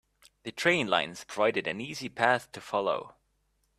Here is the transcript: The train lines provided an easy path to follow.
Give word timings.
The 0.45 0.51
train 0.51 0.87
lines 0.87 1.25
provided 1.25 1.67
an 1.67 1.79
easy 1.79 2.09
path 2.09 2.51
to 2.53 2.59
follow. 2.59 3.13